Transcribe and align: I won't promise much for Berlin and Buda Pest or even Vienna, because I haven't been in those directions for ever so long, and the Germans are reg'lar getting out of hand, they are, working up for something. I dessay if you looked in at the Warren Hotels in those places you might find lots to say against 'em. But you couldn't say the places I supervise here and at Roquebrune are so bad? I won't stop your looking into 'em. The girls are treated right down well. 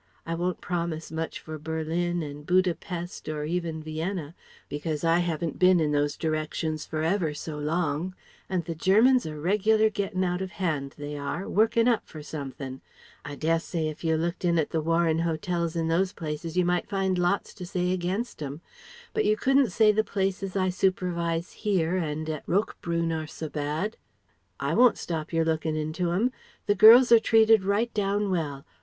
I 0.25 0.33
won't 0.33 0.61
promise 0.61 1.11
much 1.11 1.39
for 1.39 1.59
Berlin 1.59 2.23
and 2.23 2.43
Buda 2.43 2.73
Pest 2.73 3.29
or 3.29 3.43
even 3.43 3.83
Vienna, 3.83 4.33
because 4.67 5.03
I 5.03 5.19
haven't 5.19 5.59
been 5.59 5.79
in 5.79 5.91
those 5.91 6.17
directions 6.17 6.87
for 6.87 7.03
ever 7.03 7.35
so 7.35 7.59
long, 7.59 8.15
and 8.49 8.65
the 8.65 8.73
Germans 8.73 9.27
are 9.27 9.39
reg'lar 9.39 9.91
getting 9.91 10.25
out 10.25 10.41
of 10.41 10.53
hand, 10.53 10.95
they 10.97 11.15
are, 11.15 11.47
working 11.47 11.87
up 11.87 12.07
for 12.07 12.23
something. 12.23 12.81
I 13.23 13.35
dessay 13.35 13.89
if 13.89 14.03
you 14.03 14.17
looked 14.17 14.43
in 14.43 14.57
at 14.57 14.71
the 14.71 14.81
Warren 14.81 15.19
Hotels 15.19 15.75
in 15.75 15.87
those 15.87 16.13
places 16.13 16.57
you 16.57 16.65
might 16.65 16.89
find 16.89 17.19
lots 17.19 17.53
to 17.53 17.63
say 17.67 17.91
against 17.91 18.41
'em. 18.41 18.61
But 19.13 19.25
you 19.25 19.37
couldn't 19.37 19.69
say 19.69 19.91
the 19.91 20.03
places 20.03 20.55
I 20.55 20.69
supervise 20.71 21.51
here 21.51 21.95
and 21.95 22.27
at 22.27 22.47
Roquebrune 22.47 23.11
are 23.11 23.27
so 23.27 23.49
bad? 23.49 23.97
I 24.59 24.73
won't 24.73 24.97
stop 24.97 25.31
your 25.31 25.45
looking 25.45 25.75
into 25.75 26.09
'em. 26.11 26.31
The 26.65 26.73
girls 26.73 27.11
are 27.11 27.19
treated 27.19 27.63
right 27.63 27.93
down 27.93 28.31
well. 28.31 28.65